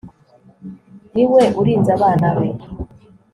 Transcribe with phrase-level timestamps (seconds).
[1.13, 2.47] ni we urinze abana be